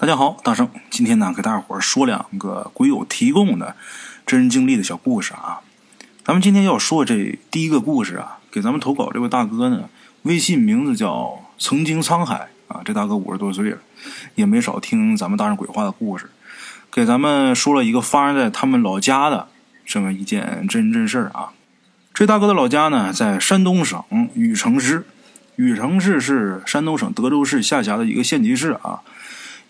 [0.00, 3.74] 大家好，大圣，今天呢给大伙儿说两个鬼友提供的
[4.24, 5.58] 真人经历的小故事啊。
[6.24, 9.88] 咱们今天要说这第一个故事啊，给咱们投稿这位大哥呢，
[10.22, 12.80] 微信名字叫曾经沧海啊。
[12.84, 13.78] 这大哥五十多岁了，
[14.36, 16.30] 也没少听咱们大圣鬼话的故事，
[16.92, 19.48] 给咱们说了一个发生在他们老家的
[19.84, 21.50] 这么一件真人真事儿啊。
[22.14, 24.00] 这大哥的老家呢，在山东省
[24.34, 25.04] 禹城市，
[25.56, 29.00] 禹城市是山东省德州市下辖的一个县级市啊。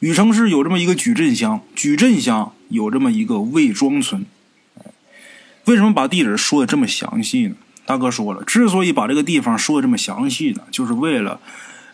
[0.01, 4.25] 禹城市有这么一个矩阵乡，矩阵乡有这么一个魏庄村。
[5.65, 7.57] 为什么把地址说的这么详细呢？
[7.85, 11.41] 大哥说了，之所以把这个地方说的这么详细呢，就是为了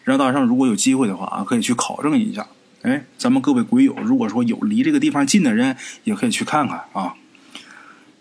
[0.03, 2.47] 让大圣如果有机会的话啊，可以去考证一下。
[2.83, 5.75] 哎，咱们各位鬼友，如果说有离这个地方近的人，
[6.05, 7.15] 也可以去看看啊。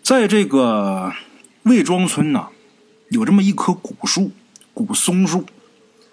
[0.02, 1.12] 在这个
[1.64, 2.48] 魏庄村呢，
[3.10, 4.32] 有这么一棵古树，
[4.72, 5.44] 古松树。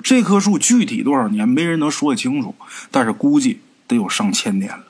[0.03, 2.55] 这棵树具体多少年，没人能说得清楚，
[2.89, 4.85] 但是估计得有上千年了。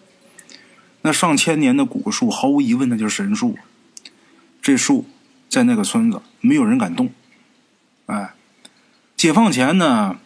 [1.01, 3.57] 那上千年的古树，毫无疑问那就是神树。
[4.62, 5.05] 这树
[5.49, 7.12] 在那个村子没有人敢动。
[8.05, 8.34] 哎，
[9.17, 10.17] 解放前呢，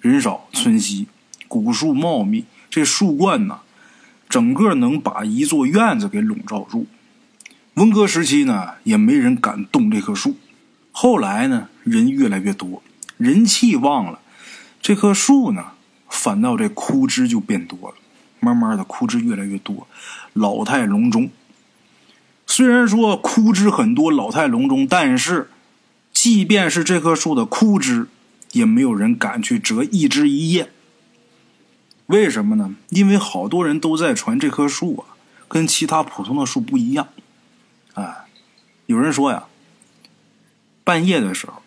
[0.00, 1.06] 人少村稀，
[1.48, 3.60] 古树茂密，这树冠呢，
[4.28, 6.86] 整个能把一座院子给笼罩住。
[7.74, 10.36] 文革时期呢，也没人敢动这棵树。
[10.92, 12.82] 后来呢，人越来越多，
[13.16, 14.20] 人气旺了。
[14.80, 15.72] 这棵树呢，
[16.08, 17.94] 反倒这枯枝就变多了，
[18.40, 19.86] 慢慢的枯枝越来越多，
[20.32, 21.30] 老态龙钟。
[22.46, 25.50] 虽然说枯枝很多，老态龙钟，但是
[26.12, 28.08] 即便是这棵树的枯枝，
[28.52, 30.70] 也没有人敢去折一枝一叶。
[32.06, 32.74] 为什么呢？
[32.88, 35.14] 因为好多人都在传这棵树啊，
[35.46, 37.08] 跟其他普通的树不一样。
[37.92, 38.24] 哎，
[38.86, 39.44] 有人说呀，
[40.82, 41.62] 半夜的时候。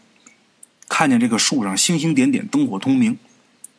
[0.92, 3.18] 看见这个树上星星点点，灯火通明。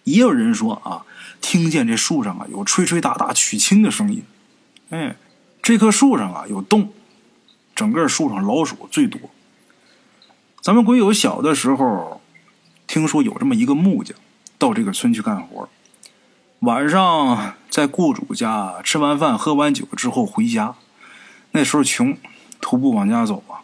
[0.05, 1.05] 也有人说啊，
[1.43, 4.25] 听见这树上啊有吹吹打打取经的声音。
[4.89, 5.15] 哎，
[5.61, 6.91] 这棵树上啊有洞，
[7.75, 9.21] 整个树上老鼠最多。
[10.63, 12.23] 咱们鬼友小的时候，
[12.87, 14.17] 听说有这么一个木匠，
[14.57, 15.69] 到这个村去干活，
[16.61, 20.75] 晚上在雇主家吃完饭、喝完酒之后回家。
[21.51, 22.17] 那时候穷，
[22.59, 23.61] 徒步往家走啊。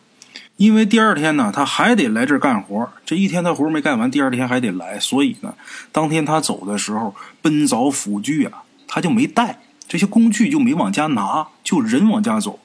[0.58, 2.90] 因为第二天呢，他还得来这儿干活。
[3.06, 5.54] 这一天他活没干完，第二天还得来，所以呢，
[5.92, 12.58] 当天他走的时候，奔凿斧锯啊，他就没带这些工具，就没往家拿，就人往家走。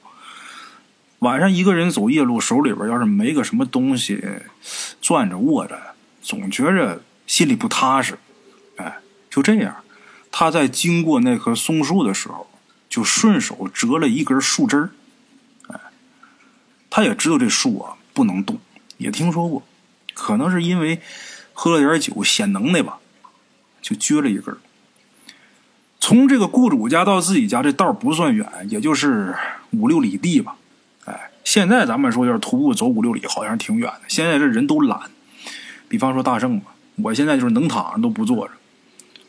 [1.20, 4.20] 晚上一个人走夜路，手里边要是没个什么东西
[5.00, 5.80] 攥着握着，
[6.20, 8.18] 总觉着心里不踏实。
[8.74, 8.96] 哎，
[9.30, 9.72] 就这样，
[10.32, 12.50] 他在经过那棵松树的时候，
[12.90, 14.90] 就顺手折了一根树枝儿。
[16.96, 18.56] 他也知道这树啊不能动，
[18.98, 19.64] 也听说过，
[20.14, 21.00] 可能是因为
[21.52, 22.98] 喝了点酒显能耐吧，
[23.82, 24.56] 就撅了一根。
[25.98, 29.34] 从这个雇主家到自己家这道不算远，也就是
[29.72, 30.54] 五六里地吧。
[31.04, 34.02] 哎，现在咱们说要是徒步走五六里，好像挺远的。
[34.06, 35.10] 现在这人都懒，
[35.88, 38.54] 比方说大圣吧，我现在就是能躺着都不坐着，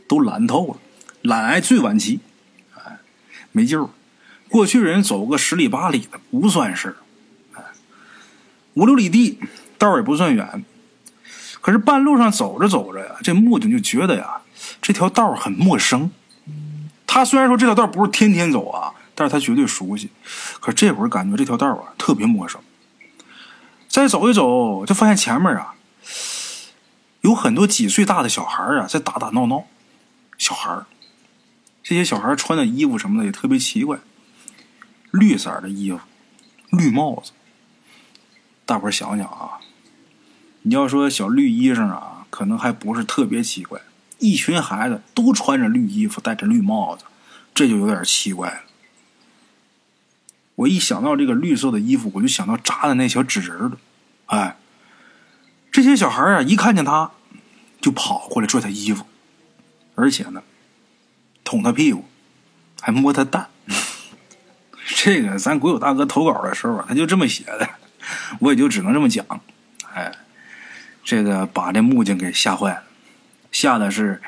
[0.08, 0.78] 都懒透了，
[1.24, 2.20] 懒癌最晚期，
[2.76, 3.00] 哎，
[3.52, 3.90] 没救。
[4.50, 6.98] 过去人走个十里八里的不算事儿。
[8.76, 9.40] 五六里地，
[9.78, 10.64] 道也不算远，
[11.60, 14.42] 可是半路上走着走着呀，这木匠就觉得呀，
[14.82, 16.12] 这条道很陌生。
[17.08, 20.10] 他虽然说这条道不是天天走啊，但是他绝对熟悉。
[20.60, 22.60] 可这会儿感觉这条道啊特别陌生。
[23.88, 25.76] 再走一走，就发现前面啊，
[27.22, 29.64] 有很多几岁大的小孩啊在打打闹闹。
[30.38, 30.84] 小孩
[31.82, 34.00] 这些小孩穿的衣服什么的也特别奇怪，
[35.12, 36.00] 绿色的衣服，
[36.72, 37.32] 绿帽子。
[38.66, 39.60] 大伙儿想想啊，
[40.64, 43.80] 你要说小绿衣裳啊，可能还不是特别奇怪。
[44.18, 47.04] 一群孩子都穿着绿衣服，戴着绿帽子，
[47.54, 48.62] 这就有点奇怪了。
[50.56, 53.78] 我一想到这个绿色的衣服，我就想到扎的那小纸人了。
[54.28, 54.58] 哎，
[55.72, 57.12] 这些小孩啊，一看见他，
[57.82, 59.06] 就跑过来拽他衣服，
[59.96, 60.42] 而且呢，
[61.44, 62.06] 捅他屁股，
[62.82, 63.50] 还摸他蛋。
[64.96, 67.70] 这个咱国有大哥投稿的时候，他就这么写的。
[68.40, 69.26] 我也就只能这么讲，
[69.94, 70.12] 哎，
[71.04, 72.84] 这个把这木匠给吓坏了，
[73.52, 74.22] 吓得是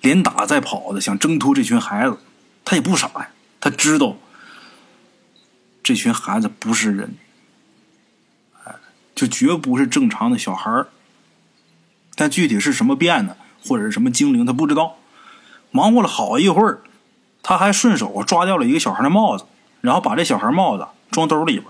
[0.00, 2.18] 连打带跑的，想挣脱这群孩子。
[2.64, 3.28] 他也不傻呀，
[3.60, 4.16] 他知道
[5.82, 7.16] 这群孩子不是人，
[8.64, 8.74] 哎，
[9.14, 10.88] 就绝不是正常的小孩儿。
[12.14, 14.98] 但具体是什么变的，或者是什么精灵，他不知道。
[15.72, 16.82] 忙活了好一会儿，
[17.42, 19.46] 他还顺手抓掉了一个小孩的帽子，
[19.80, 21.66] 然后把这小孩帽子装兜里边。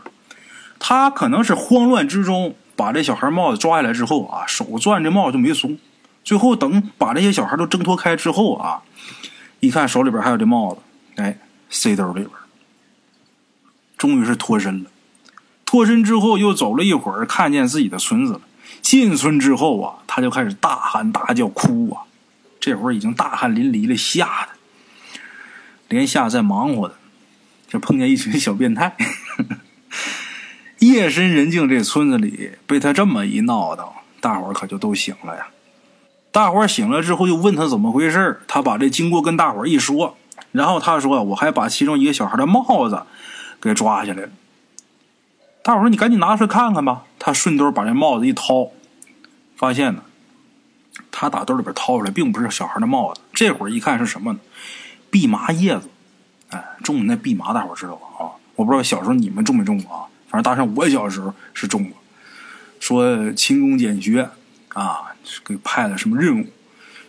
[0.81, 5.79] 他可能是慌乱之中把这小孩帽子抓下来之后啊，手攥这帽子就没松。
[6.25, 8.83] 最后等把这些小孩都挣脱开之后啊，
[9.61, 10.81] 一看手里边还有这帽子，
[11.23, 11.39] 哎，
[11.69, 12.31] 塞兜里边，
[13.97, 14.91] 终于是脱身了。
[15.65, 18.41] 脱身之后，又走了一会儿，看见自己的村子了。
[18.83, 22.03] 进村之后啊，他就开始大喊大叫哭啊。
[22.59, 24.49] 这会儿已经大汗淋漓了，吓得
[25.89, 26.95] 连下在忙活的，
[27.69, 28.97] 就碰见一群小变态。
[30.91, 33.87] 夜深人静，这村子里被他这么一闹腾，
[34.21, 35.49] 大伙儿可就都醒了呀。
[36.33, 40.17] 大伙儿醒了之后，又问他怎么回事他把这经过跟大伙儿一说，
[40.53, 43.03] 然后他说：“我还把其中一个小孩的帽子
[43.61, 44.31] 给抓下来了。”
[45.63, 48.69] 大伙儿说：“你赶紧拿出来看看吧。”他顺兜把这帽子一掏，
[49.57, 50.03] 发现呢，
[51.11, 53.21] 他打兜里边掏出来，并不是小孩的帽子。
[53.33, 54.39] 这会儿一看是什么呢？
[55.11, 55.89] 蓖麻叶子。
[56.51, 58.07] 哎，种那蓖麻，大伙儿知道吧？
[58.19, 60.07] 啊，我不知道小时候你们种没种过啊。
[60.31, 61.99] 反正大圣，我小时候是种过。
[62.79, 64.31] 说勤工俭学
[64.69, 65.13] 啊，
[65.45, 66.47] 给派了什么任务？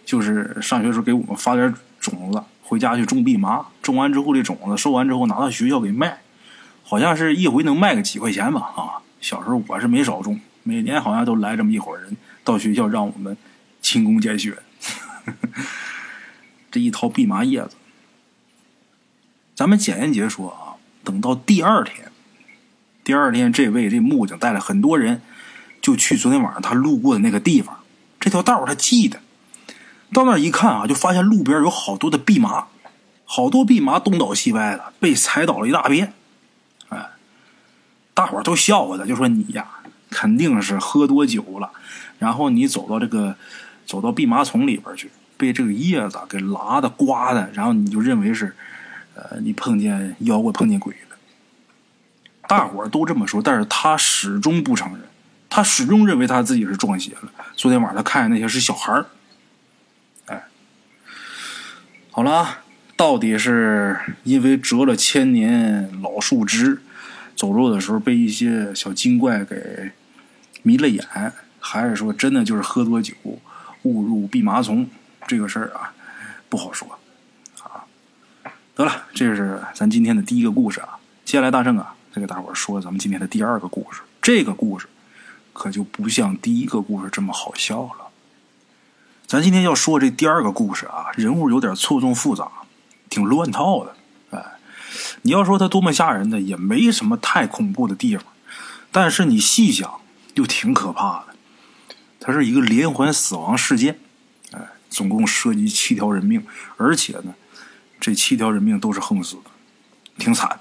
[0.03, 3.67] 就是上学时候给我们发点种子，回家去种蓖麻。
[3.81, 6.19] 种完之后的种子收完之后拿到学校给卖，
[6.83, 8.59] 好像是一回能卖个几块钱吧？
[8.75, 13.37] 啊，小时候我是没少种，每年好像都来这么一伙人到学校让我们
[13.81, 14.57] 勤工俭学。
[16.71, 17.75] 这一套蓖麻叶子，
[19.53, 22.10] 咱们简言结说啊，等到第二天。
[23.03, 25.21] 第二天，这位这木匠带了很多人，
[25.81, 27.79] 就去昨天晚上他路过的那个地方。
[28.19, 29.19] 这条道他记得。
[30.13, 32.67] 到那一看啊，就发现路边有好多的蓖麻，
[33.25, 36.13] 好多蓖麻东倒西歪的，被踩倒了一大片。
[36.89, 37.11] 哎，
[38.13, 39.65] 大伙儿都笑话他，就说你呀，
[40.09, 41.71] 肯定是喝多酒了，
[42.19, 43.35] 然后你走到这个
[43.85, 48.53] 走到蓖麻丛里边去，被这个叶子给拉的、刮的，然后你就认为是，
[49.15, 50.93] 呃，你碰见妖怪、碰见鬼。
[52.47, 55.01] 大伙儿都这么说，但是他始终不承认，
[55.49, 57.31] 他始终认为他自己是撞邪了。
[57.55, 59.05] 昨天晚上他看见那些是小孩儿，
[60.25, 60.43] 哎，
[62.11, 62.59] 好了，
[62.95, 66.81] 到底是因为折了千年老树枝，
[67.35, 69.91] 走路的时候被一些小精怪给
[70.63, 71.05] 迷了眼，
[71.59, 73.13] 还是说真的就是喝多酒
[73.83, 74.89] 误入蓖麻丛？
[75.27, 75.93] 这个事儿啊，
[76.49, 76.99] 不好说
[77.63, 77.85] 啊。
[78.75, 80.97] 得了，这是咱今天的第一个故事啊。
[81.23, 81.95] 接下来大圣啊。
[82.13, 84.87] 再给大伙说咱们今天的第二个故事，这个故事
[85.53, 88.09] 可就不像第一个故事这么好笑了。
[89.25, 92.51] 咱今天要说这第二个故事啊，人物有点错综复杂，
[93.09, 93.95] 挺乱套的。
[94.31, 94.45] 哎，
[95.21, 98.25] 你要说它多么吓人呢，也没什么太恐怖的地方，
[98.91, 100.01] 但是你细想
[100.33, 101.35] 又挺可怕的。
[102.19, 103.97] 它是一个连环死亡事件，
[104.51, 104.59] 哎，
[104.89, 107.33] 总共涉及七条人命，而且呢，
[108.01, 109.51] 这七条人命都是横死的，
[110.17, 110.59] 挺惨。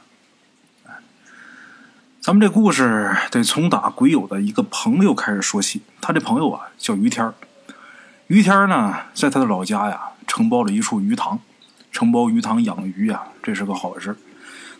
[2.20, 5.80] 咱们这故事得从打鬼友的一个朋友开始说起。
[6.02, 7.32] 他这朋友啊叫于天
[8.26, 11.40] 于天呢在他的老家呀承包了一处鱼塘，
[11.90, 14.14] 承包鱼塘养鱼呀，这是个好事。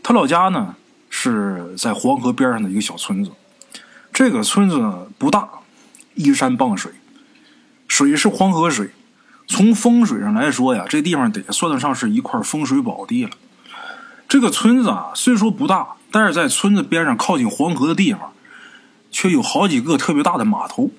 [0.03, 0.77] 他老家呢
[1.09, 3.31] 是在黄河边上的一个小村子，
[4.13, 5.49] 这个村子不大，
[6.17, 6.93] 依山傍水，
[7.89, 8.91] 水是黄河水。
[9.49, 13.31] 从风水上来说呀，这地方得算得上是一块风水宝地了。
[14.29, 15.95] 这个村子啊虽说不大。
[16.11, 18.33] 但是在村子边上靠近黄河的地方，
[19.11, 20.91] 却有好几个特别大的码头。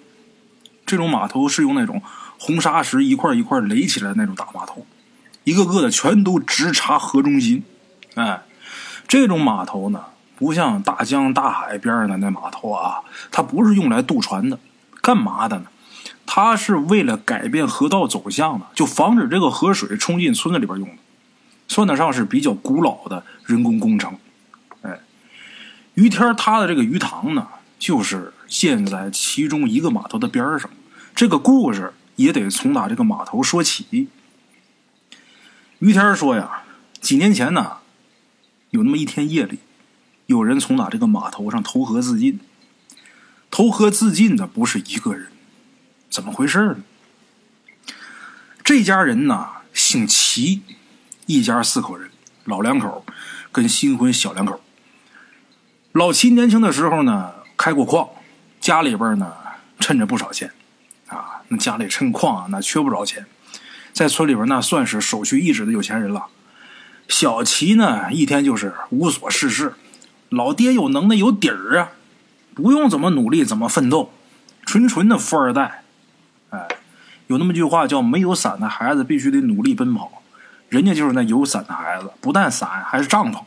[0.86, 2.02] 这种码头是用那种
[2.38, 4.86] 红砂石一块一块垒起来的那种大码头，
[5.44, 7.64] 一个个的全都直插河中心。
[8.16, 8.42] 哎，
[9.08, 14.60] 这种码头呢，不像大江大海边的那码头啊，它不是用来渡船的，
[15.02, 15.66] 干嘛的呢？
[16.26, 20.96] 它是为了改变河道走向的，就防止这个河水冲进村子里边用的，
[21.68, 24.18] 算得上是比较古老的人工工程。
[26.02, 30.68] 于天他的这个鱼塘呢，就是建在其中一个码头的边上。
[31.14, 34.08] 这个故事也得从打这个码头说起。
[35.78, 36.64] 于天说呀，
[37.00, 37.78] 几年前呢，
[38.72, 39.60] 有那么一天夜里，
[40.26, 42.40] 有人从打这个码头上投河自尽。
[43.52, 45.28] 投河自尽的不是一个人，
[46.10, 46.78] 怎么回事呢？
[48.64, 50.64] 这家人呢姓齐，
[51.28, 52.10] 一家四口人，
[52.46, 53.06] 老两口
[53.52, 54.60] 跟新婚小两口。
[55.94, 58.08] 老七年轻的时候呢，开过矿，
[58.62, 59.34] 家里边呢
[59.78, 60.52] 趁着不少钱，
[61.08, 63.26] 啊，那家里趁矿啊，那缺不着钱，
[63.92, 66.28] 在村里边那算是首屈一指的有钱人了。
[67.10, 69.74] 小齐呢，一天就是无所事事，
[70.30, 71.92] 老爹有能耐有底儿啊，
[72.56, 74.14] 不用怎么努力怎么奋斗，
[74.66, 75.84] 纯纯的富二代。
[76.52, 76.70] 哎，
[77.28, 80.24] 有那么句话叫“没有伞的孩子必须得努力奔跑”，
[80.70, 83.44] 人家就是那有伞的孩子，不但伞还是帐篷。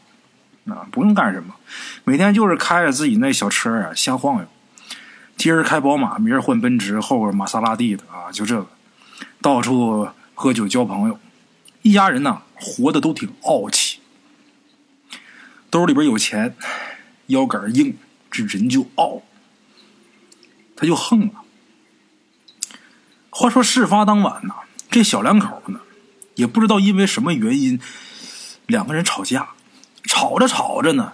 [0.67, 1.55] 啊，不用干什么，
[2.05, 4.49] 每天就是开着自己那小车啊，瞎晃悠。
[5.37, 8.69] 今儿开宝马，明儿换奔驰，后边玛莎拉蒂的啊，就这个，
[9.41, 11.19] 到处喝酒交朋友。
[11.83, 13.99] 一家人呢活得都挺傲气，
[15.69, 16.57] 兜里边有钱，
[17.27, 17.99] 腰杆硬，
[18.31, 19.23] 这人就傲，
[20.75, 21.43] 他就横了。
[23.29, 24.55] 话说事发当晚呢，
[24.89, 25.81] 这小两口呢，
[26.37, 27.79] 也不知道因为什么原因，
[28.67, 29.51] 两个人吵架，
[30.05, 31.13] 吵着吵着呢，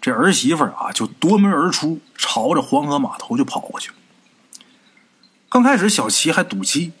[0.00, 3.90] 这儿媳妇啊就夺门而出，朝着黄河码头就跑过去。
[5.48, 6.92] 刚开始小齐还赌气，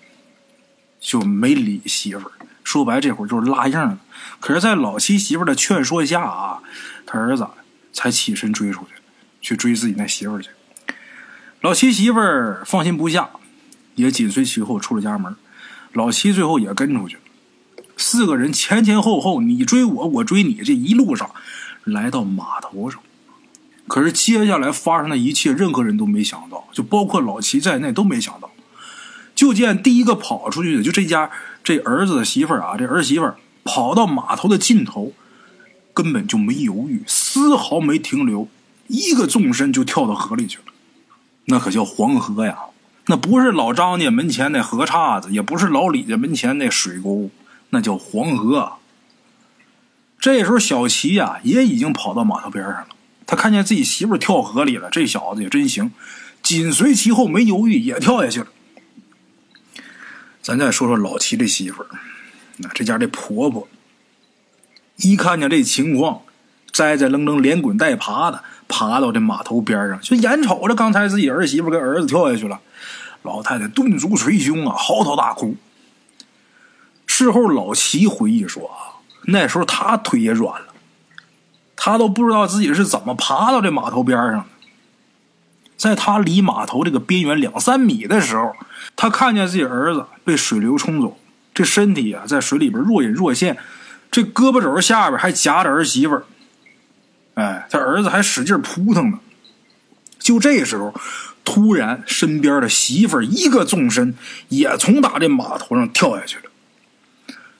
[1.00, 2.32] 就没理媳妇儿。
[2.64, 3.98] 说白，这会儿就是拉硬了。
[4.40, 6.62] 可是，在老七媳妇的劝说下啊，
[7.06, 7.46] 他儿子
[7.92, 8.94] 才起身追出去，
[9.40, 10.50] 去追自己那媳妇儿去。
[11.60, 13.30] 老七媳妇儿放心不下，
[13.94, 15.36] 也紧随其后出了家门。
[15.92, 17.22] 老七最后也跟出去了。
[17.96, 21.30] 四个人前前后后，你追我，我追你，这一路上
[21.84, 23.00] 来到码头上。
[23.88, 28.50] 可是接下来发生的一切，任何人都没想到，就包括老齐在内都没想到。
[29.34, 31.30] 就见第一个跑出去的，就这家
[31.62, 35.12] 这儿子的媳妇儿啊，这儿媳妇儿跑到码头的尽头，
[35.92, 38.48] 根本就没犹豫，丝毫没停留，
[38.88, 40.64] 一个纵身就跳到河里去了。
[41.46, 42.56] 那可叫黄河呀，
[43.06, 47.30] 那不是老张家门前那河岔子，也不是老李家门前那水沟，
[47.76, 48.72] 那叫黄河。
[50.18, 52.88] 这时候小齐呀也已经跑到码头边上了，
[53.26, 55.92] 他看见自己媳妇跳河里了，这小子也真行，
[56.42, 58.46] 紧随其后，没犹豫也跳下去了。
[60.40, 61.88] 咱再说说老齐这媳妇儿，
[62.56, 63.68] 那这家这婆婆，
[64.96, 66.22] 一看见这情况，
[66.72, 72.58] 栽栽愣愣、连滚带爬的爬到这码头边上，就眼瞅着刚才自己儿媳妇跟儿子跳下去了，
[73.22, 75.56] 老太太顿足捶胸啊，嚎啕大哭。
[77.18, 80.66] 事后老齐回忆说啊，那时候他腿也软了，
[81.74, 84.44] 他都不知道自己是怎么爬到这码头边上的。
[85.78, 88.54] 在他离码头这个边缘两三米的时候，
[88.96, 91.18] 他看见自己儿子被水流冲走，
[91.54, 93.56] 这身体啊在水里边若隐若现，
[94.10, 96.24] 这胳膊肘下边还夹着儿媳妇儿，
[97.36, 99.18] 哎，他儿子还使劲扑腾呢。
[100.18, 100.94] 就这时候，
[101.46, 104.14] 突然身边的媳妇儿一个纵身，
[104.50, 106.42] 也从打这码头上跳下去了。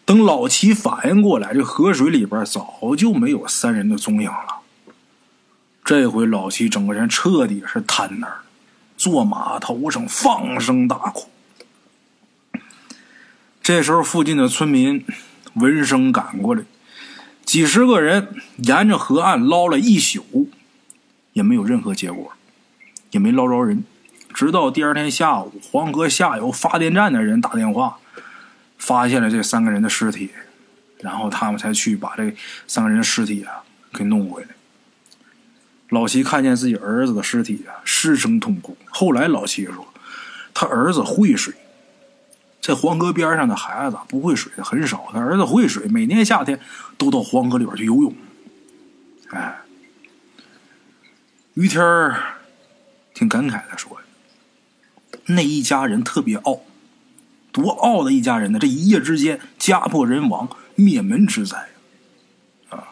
[0.06, 4.60] 等老齐反应过来，这河水里边早就没有三人的踪影了。
[5.84, 8.42] 这回老齐整个人彻底是瘫那儿，
[8.96, 11.28] 坐马头上放声大哭。
[13.60, 15.04] 这时候，附近的村民
[15.54, 16.62] 闻声赶过来，
[17.44, 20.50] 几十个人沿着河岸捞了一宿，
[21.32, 22.32] 也没有任何结果，
[23.10, 23.82] 也没捞着人。
[24.32, 27.98] 直到第二天下午，黄河下游发电站的人打电话，
[28.78, 30.30] 发现了这三个人的尸体，
[31.00, 32.35] 然后他们才去把这
[32.66, 34.49] 三个人的尸体啊给弄回来。
[35.90, 38.76] 老齐看见自己儿子的尸体啊，失声痛哭。
[38.90, 39.87] 后来老齐说，
[40.52, 41.54] 他儿子会水，
[42.61, 46.59] 在黄河边上的孩子不会水的很少，他儿子会水，每年夏天
[46.99, 48.14] 都到黄河里边去游泳。
[49.30, 49.61] 哎，
[51.54, 52.21] 于天儿
[53.14, 54.00] 挺感慨的说
[55.26, 56.61] ：“那一家人特别傲，
[57.56, 58.58] 多傲的一家人呢！
[58.58, 61.70] 这一夜之间家破人亡，灭门之灾
[62.68, 62.84] 啊。”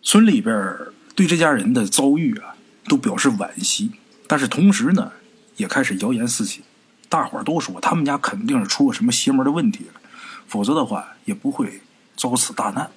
[0.00, 0.78] 村里边
[1.16, 2.54] 对这家人的遭遇啊，
[2.84, 3.90] 都表示惋惜，
[4.28, 5.10] 但是同时呢，
[5.56, 6.62] 也开始谣言四起。
[7.08, 10.00] 大伙儿都说他们家肯定是出了什么邪门的问题了，
[10.46, 11.80] 否则的话也不会
[12.16, 12.88] 遭此大难。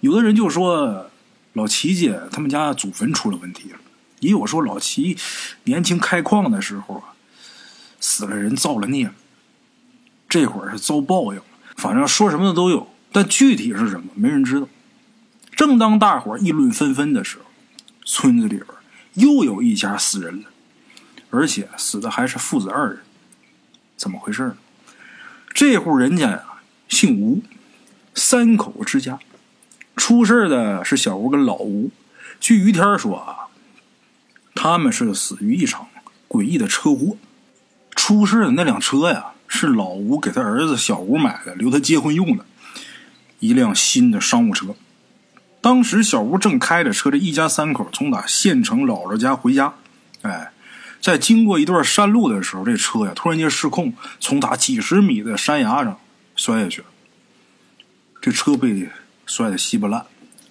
[0.00, 1.10] 有的人就说
[1.54, 3.78] 老齐家他们家祖坟出了问题了，
[4.20, 5.16] 也有说老齐
[5.64, 7.11] 年轻开矿的时候啊，
[8.02, 9.10] 死了人造了孽，
[10.28, 11.44] 这会儿是遭报应了。
[11.76, 14.68] 反正说什么的都有，但具体是什么，没人知道。
[15.56, 17.44] 正当大伙议论纷纷的时候，
[18.04, 18.66] 村子里边
[19.14, 20.48] 又有一家死人了，
[21.30, 22.98] 而且死的还是父子二人。
[23.96, 24.56] 怎么回事呢？
[25.54, 26.44] 这户人家呀，
[26.88, 27.42] 姓吴，
[28.14, 29.18] 三口之家。
[29.94, 31.90] 出事的是小吴跟老吴。
[32.40, 33.46] 据于天说啊，
[34.54, 35.86] 他们是死于一场
[36.28, 37.16] 诡异的车祸。
[38.04, 42.44] 出事的那辆车呀，是老吴给他儿子小吴买的，留他结婚用的，
[43.38, 44.74] 一辆新的商务车。
[45.60, 49.74] 当时小吴正开着车，这一家三口从打县城姥姥家回家，
[50.22, 50.50] 哎，
[51.00, 55.96] 在经过一段山路的时候，这车呀突然间失控，从打几十米的山崖上
[56.34, 56.88] 摔下去了。
[58.20, 58.88] 这车被
[59.26, 60.04] 摔得稀巴烂，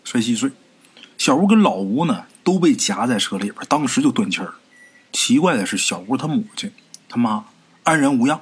[0.05, 0.50] 摔稀碎。
[1.17, 4.53] 小吴跟老吴呢都被夹在车里边，当时就断气儿。
[5.12, 6.72] 奇怪的是，小吴他母亲
[7.12, 7.44] 他妈
[7.84, 8.39] 安然无恙，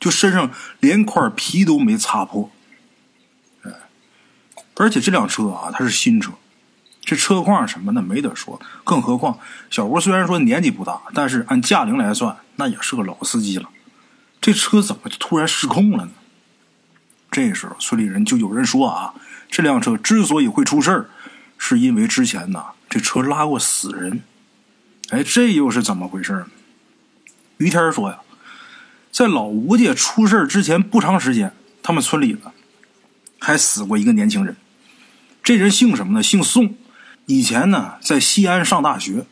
[0.00, 2.50] 就身上连块皮都没擦破。
[4.74, 6.32] 而且这辆车啊，它是新车，
[7.02, 8.60] 这车况什么的没得说。
[8.82, 9.38] 更何况
[9.70, 13.68] 小吴虽然说年纪不大，但是按驾龄来算，那也是个老司机了。
[14.40, 16.12] 这车怎么就突然失控了呢？
[17.30, 19.14] 这时候村里人就有人说啊，
[19.48, 21.10] 这辆车之所以会出事儿，
[21.58, 24.22] 是因为之前呐这车拉过死人。
[25.10, 26.46] 哎，这又是怎么回事呢？
[27.62, 28.18] 于天说呀，
[29.12, 32.50] 在老吴家出事之前不长时间，他们村里呢
[33.38, 34.56] 还死过一个年轻人。
[35.44, 36.22] 这人姓什么呢？
[36.22, 36.74] 姓宋。
[37.26, 39.26] 以前呢在西安上大学，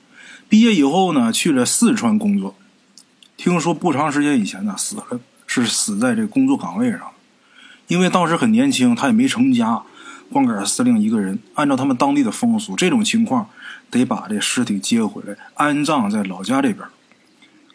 [0.48, 2.54] 毕业以后呢去了四川工作。
[3.36, 5.18] 听说不长时间以前呢死了，
[5.48, 7.02] 是死在这工作岗位上。
[7.88, 9.82] 因为当时很年轻，他也没成家，
[10.30, 11.40] 光杆司令一个人。
[11.54, 13.50] 按照他们当地的风俗，这种情况。
[13.90, 16.86] 得把这尸体接回来安葬在老家这边，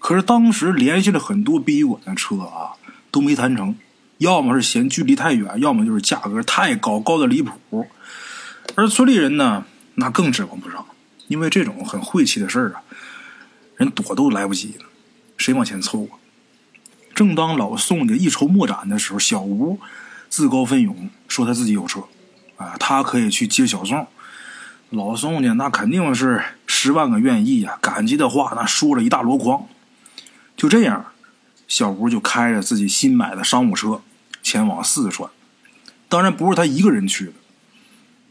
[0.06, 2.78] 可是当时联系了很多殡仪馆的车啊，
[3.10, 3.76] 都没谈成，
[4.20, 7.88] 要么是嫌距离太远，要么就是价格太高，高的离谱。
[8.76, 10.86] 而村里人呢，那更指望不上，
[11.28, 12.84] 因为这种很晦气的事儿啊，
[13.78, 14.76] 人躲都来不及，
[15.38, 16.22] 谁往前凑啊？
[17.16, 19.80] 正当老宋家一筹莫展的时候，小吴
[20.30, 22.04] 自告奋勇说他自己有车，
[22.58, 24.06] 啊，他可以去接小宋。
[24.92, 29.68] 老宋家那肯定是十万个愿意呀，感激的话那说了一大箩筐。
[30.56, 31.12] 就这样，
[31.68, 34.02] 小吴就开着自己新买的商务车
[34.42, 35.30] 前往四川。
[36.08, 37.34] 当然不是他一个人去的，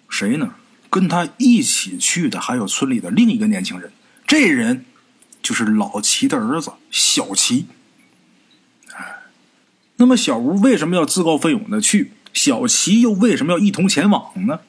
[0.08, 0.54] 谁呢？
[0.88, 3.90] 跟他一起去的还有村里的另一个年轻人，
[4.26, 4.84] 这人
[5.42, 7.66] 就是老齐的儿子小齐。
[8.94, 9.16] 哎，
[9.96, 12.12] 那么小吴为什么要自告奋勇的去？
[12.32, 14.60] 小齐又为什么要一同前往呢？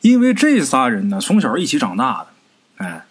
[0.00, 3.04] 因为这仨人呢，从小一起长大的，哎，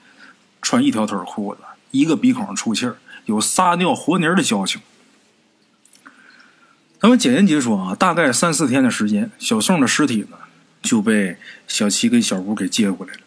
[0.61, 1.61] 穿一条腿裤子，
[1.91, 4.81] 一个鼻孔出气儿，有撒尿和泥的交情。
[6.99, 10.37] 咱们简言结说啊，大概三四天的时间，小宋的尸体呢
[10.81, 13.19] 就被小七跟小吴给接回来了。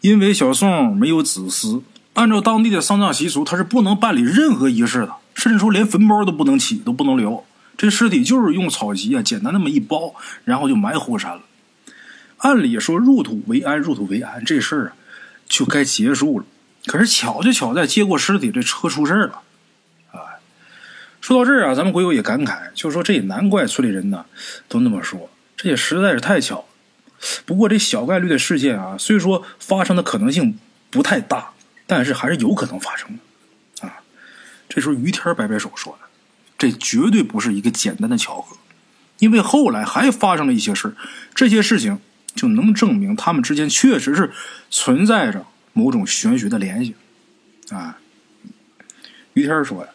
[0.00, 1.82] 因为小宋没有子嗣，
[2.14, 7.44] 按照当地的丧葬习俗，他是不能办理任何仪式的，甚至说连坟包都不能起，都不能留。
[7.76, 10.14] 这尸体就是用草席啊，简单那么一包，
[10.44, 11.42] 然后就埋火山了。
[12.38, 14.92] 按理说入土为安，入土为安，这事儿啊
[15.46, 16.46] 就该结束了。
[16.86, 19.40] 可是巧就巧在接过尸体，这车出事了。
[20.10, 20.40] 啊，
[21.20, 24.24] 说到这儿啊，咱们鬼友也感慨，就说这也难怪村里人呢
[24.68, 26.64] 都那么说，这也实在是太巧。
[27.46, 30.58] 不过这小概率的事件啊，虽说发生的可能性
[30.90, 31.52] 不太大，
[31.86, 33.86] 但是还是有可能发生的。
[33.86, 34.00] 啊，
[34.68, 36.08] 这时候于天摆摆手说了，
[36.58, 38.56] 这绝对不是一个简单的巧合，
[39.18, 40.94] 因为后来还发生了一些事
[41.34, 42.00] 这些事情。
[42.34, 44.32] 就能证明他们之间确实是
[44.70, 46.94] 存在着某种玄学的联系，
[47.70, 47.98] 啊。
[49.34, 49.88] 于天说呀，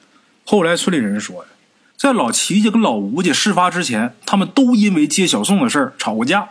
[0.45, 1.49] 后来村里人说呀，
[1.95, 6.49] 在老齐家跟老吴家事发之前，他们都因为接小宋的事儿吵过架。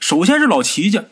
[0.00, 1.04] 首先是老齐家，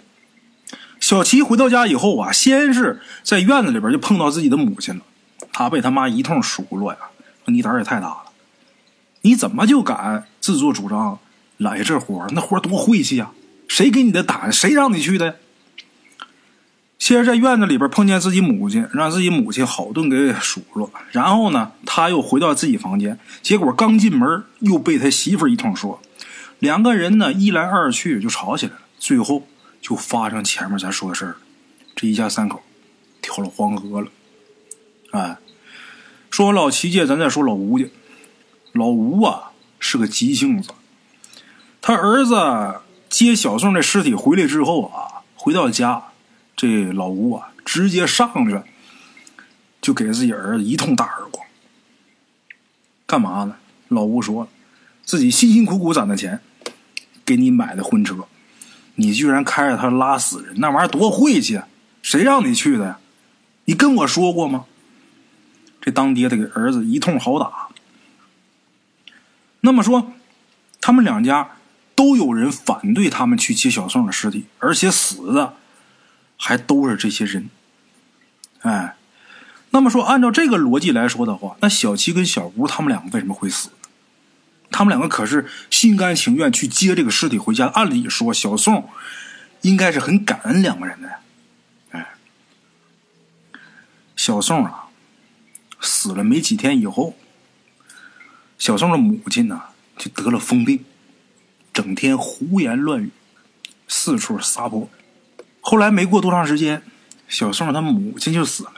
[0.99, 5.03] 小齐回到家以后啊，先是在院子里边就碰到自己的母亲了，
[5.53, 6.99] 他被他妈一通数落呀，
[7.45, 8.23] 说你胆儿也太大了，
[9.23, 11.19] 你怎么就敢自作主张
[11.59, 13.31] 揽这活那活多晦气呀！
[13.69, 14.53] 谁给你的胆？
[14.53, 15.35] 谁让你去的呀？
[17.05, 20.91] 先是在院子里边碰见自己母亲，让自己母亲好顿给数落。
[21.11, 26.01] 然后呢，他又回到自己房间，结果刚进门又被他媳妇一通说。
[26.61, 28.79] 两个人呢，一来二去就吵起来了。
[28.99, 29.47] 最后
[29.83, 31.37] 就发生前面咱说的事儿
[31.95, 32.63] 这一家三口
[33.21, 34.09] 跳了黄河了。
[35.11, 35.37] 哎，
[36.31, 37.85] 说完老齐家，咱再说老吴家。
[38.73, 40.71] 老吴啊是个急性子，
[41.83, 42.77] 他儿子。
[43.11, 46.03] 接小宋的尸体回来之后啊，回到家，
[46.57, 48.61] 这老吴啊直接上去
[49.81, 51.47] 就给自己儿子一通大耳光。
[53.07, 53.57] 干嘛呢？
[53.89, 54.49] 老吴说
[55.05, 56.41] 自己辛辛苦苦攒的钱
[57.25, 58.27] 给你买的婚车，
[58.95, 61.61] 你居然开着它拉死人，那玩意儿多晦气！
[62.03, 62.99] 谁让你去的呀？
[63.67, 64.67] 你跟我说过吗？
[65.81, 67.69] 这当爹的给儿子一通好打。
[69.61, 70.13] 那么说，
[70.81, 71.51] 他们两家。
[71.97, 75.55] 都有人反对他们去接小宋的尸体，而且死的
[76.47, 77.49] 还都是这些人。
[78.61, 78.97] 哎，
[79.71, 83.71] 那么说，按照这个逻辑来说的话，那小七跟小吴他们两个为什么会死？
[84.71, 87.69] 他们两个可是心甘情愿去接这个尸体回家。
[87.69, 88.91] 按理说，小宋
[89.63, 91.09] 应该是很感恩两个人的。
[91.93, 92.15] 哎，
[94.15, 94.89] 小宋啊，
[95.81, 97.17] 死了没几天以后，
[98.59, 99.63] 小宋的母亲呢
[99.97, 100.85] 就得了疯病。
[101.73, 103.11] 整天胡言乱语，
[103.89, 104.91] 四处撒泼。
[105.67, 106.83] 后来没过多长时间，
[107.27, 108.75] 小宋他母亲就死了，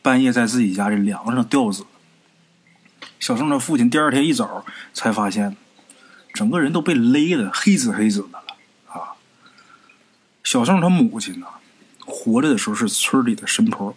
[0.00, 1.88] 半夜在自己家这梁上吊死了。
[3.20, 5.54] 小宋的父亲第二天一早才发现，
[6.32, 9.12] 整个人都被勒的黑紫黑紫的了啊！
[10.42, 11.46] 小宋他母亲呢，
[12.06, 13.94] 活着的时候是村里的神婆，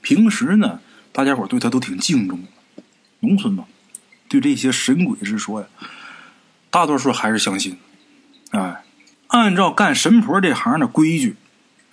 [0.00, 0.78] 平时呢，
[1.10, 2.44] 大家伙对他都挺敬重。
[3.18, 3.64] 农村嘛，
[4.28, 5.66] 对这些神鬼之说呀。
[6.70, 7.76] 大多数还是相信。
[9.28, 11.36] 按照干神婆这行的规矩，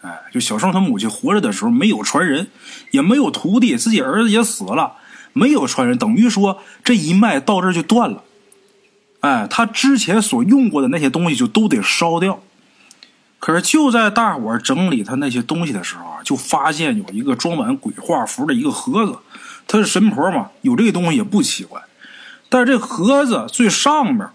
[0.01, 2.47] 哎，就小胜他母亲活着的时候没有传人，
[2.91, 4.93] 也没有徒弟，自己儿子也死了，
[5.33, 8.23] 没有传人，等于说这一脉到这就断了。
[9.21, 12.41] 哎，他之前所用过的那些东西就都得烧掉。
[13.39, 19.17] 可是就在大伙整理他那些东西的时候啊，就发现有一个装满鬼画符的一个盒子。
[19.67, 21.81] 他是神婆嘛，有这个东西也不奇怪。
[22.47, 24.27] 但是这盒子最上面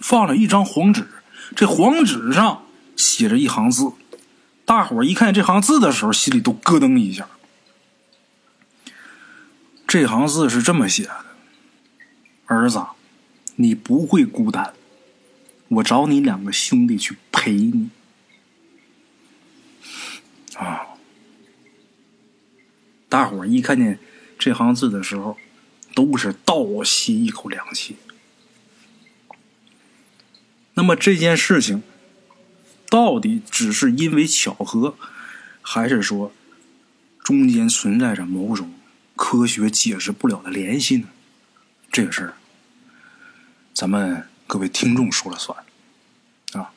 [0.00, 1.08] 放了一张黄纸，
[1.54, 3.92] 这黄纸上写着一行字。
[4.64, 7.28] 大伙一看这行字的时候，心里都咯噔一下。
[9.86, 11.24] 这行字是这么写的
[12.46, 12.82] ：“儿子。”
[13.56, 14.74] 你不会孤单，
[15.68, 17.88] 我找你两个兄弟去陪你
[20.56, 20.88] 啊！
[23.08, 24.00] 大伙一看见
[24.36, 25.36] 这行字的时候，
[25.94, 27.94] 都是倒吸一口凉气。
[30.74, 31.82] 那么这件事情
[32.88, 34.96] 到底只是因为巧合，
[35.62, 36.32] 还是说
[37.22, 38.74] 中间存在着某种
[39.16, 41.08] 科学解释不了的联系呢？
[41.90, 42.34] 这个事儿。
[43.72, 45.58] 咱们各位听众说了算，
[46.52, 46.70] 啊，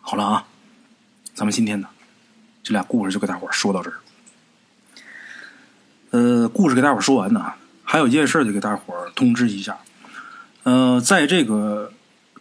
[0.00, 0.46] 好了啊，
[1.34, 1.88] 咱们今天呢，
[2.62, 3.98] 这俩故事就给大伙说到这儿。
[6.10, 9.78] 呃，故事给大伙说完呢，还有一件事得给大伙儿通知一下。
[10.62, 11.92] 呃，在这个《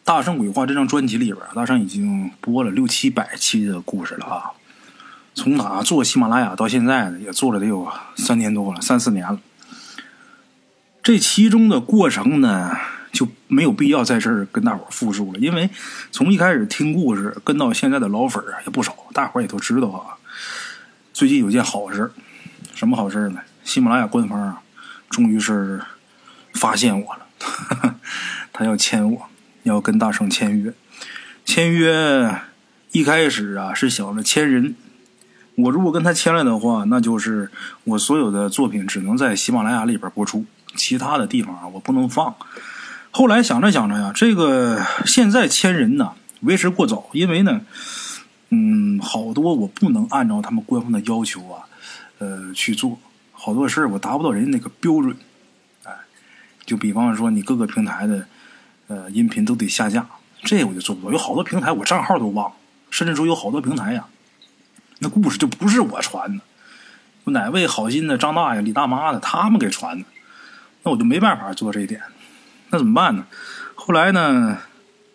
[0.07, 4.51] 大圣鬼话》这张专辑里边，大圣已经播了六七百期的故事了啊。
[5.35, 9.37] 从哪做喜马拉雅到现在呢，也做了得有三年多了，三四年了。
[11.03, 12.73] 这其中的过程呢？
[13.11, 15.69] 就没有必要在这儿跟大伙复述了，因为
[16.11, 20.15] 从一开始听故事跟到现在的老粉啊也不少，大伙也都知道啊。
[21.13, 22.09] 最近有件好事，
[22.73, 23.41] 什么好事呢？
[23.65, 24.61] 喜马拉雅官方啊，
[25.09, 25.81] 终于是
[26.53, 27.25] 发现我了，
[28.53, 29.27] 他要签我，
[29.67, 30.73] 要跟大圣签约。
[31.45, 32.41] 签约
[32.91, 34.75] 一开始啊是想着签人，
[35.55, 37.49] 我如果跟他签了的话，那就是
[37.83, 42.35] 我所有的作品只能在喜马拉雅里边播出，其他的地方啊我不能放。
[43.11, 47.61] 后来想着想着呀，这个现在签人呢为时过早，因为呢，
[48.49, 51.63] 嗯，好多我不能按照他们官方的要求啊，
[52.19, 52.99] 呃去做，
[53.31, 55.15] 好多事儿我达不到人家那个标准，
[55.83, 55.91] 哎，
[56.65, 58.27] 就比方说你各个平台的
[58.87, 60.07] 呃音频都得下架，
[60.43, 61.11] 这我就做不到。
[61.11, 62.55] 有好多平台我账号都忘了，
[62.89, 64.05] 甚至说有好多平台呀，
[64.99, 66.43] 那故事就不是我传的，
[67.31, 70.05] 哪位好心的张大爷、李大妈的他们给传的，
[70.83, 72.01] 那我就没办法做这一点。
[72.69, 73.25] 那怎么办呢？
[73.75, 74.57] 后来呢，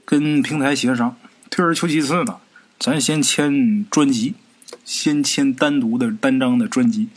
[0.05, 1.17] 跟平台协商，
[1.51, 2.39] 退而求其次呢，
[2.79, 4.35] 咱先签专辑，
[4.85, 7.09] 先签单独的单张的专辑。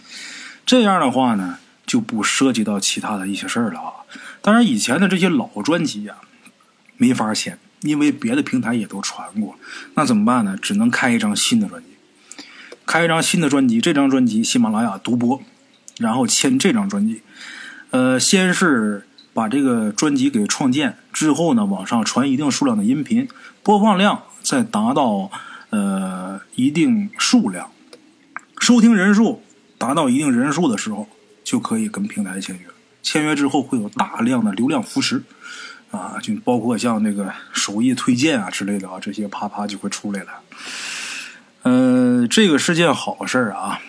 [0.65, 3.93] 这样的话呢，就不涉及到其他的一些事儿了啊。
[4.41, 6.15] 当然，以前的这些老专辑呀，
[6.97, 9.55] 没法签，因为别的平台也都传过。
[9.95, 10.57] 那怎么办呢？
[10.61, 11.89] 只能开一张新的专辑，
[12.85, 13.79] 开一张新的专辑。
[13.79, 15.41] 这张专辑喜马拉雅独播，
[15.97, 17.21] 然后签这张专辑。
[17.91, 19.07] 呃，先是。
[19.35, 23.27] 把这个专辑给创建之后呢，往上传一定数量的音频，
[23.63, 25.29] 播放量再达到
[25.71, 27.69] 呃一定数量，
[28.61, 29.43] 收听人数
[29.77, 31.09] 达到一定人数的时候，
[31.43, 32.61] 就可以跟平台签约。
[33.03, 35.21] 签约之后会有大量的流量扶持，
[35.97, 40.29] 啊，就包括像那个首页推荐啊之类的啊，这些啪啪就会出来了。
[41.63, 43.79] 嗯，这个是件好事啊，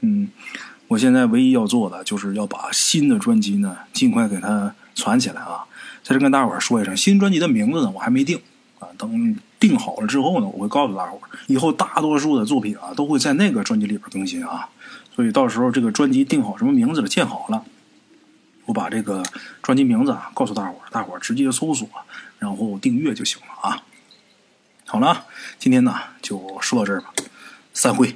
[0.00, 0.28] 嗯，
[0.88, 4.74] 我现在唯一要做的就是要把新的专辑呢尽快给它。
[4.94, 5.64] 传起来啊！
[6.02, 8.38] 在这跟大伙儿说一声，新专辑的名字呢，我还没定
[8.78, 8.86] 啊。
[8.98, 11.38] 等定好了之后呢，我会告诉大伙儿。
[11.46, 14.68] 以后大多数的作品啊，都会在那个专辑里边更新啊。
[15.16, 17.64] 所以到时候这个专辑定好什么名字了，建好了，
[18.66, 19.22] 我把这个
[19.62, 21.88] 专辑名字啊告诉大伙儿，大伙儿直接搜索，
[22.38, 23.82] 然后订阅就行了啊。
[24.86, 25.24] 好了，
[25.58, 27.12] 今天呢就说到这儿吧，
[27.72, 28.14] 散会。